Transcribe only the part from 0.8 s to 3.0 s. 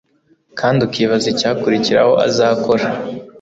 ukibaza icyakurikiraho azakora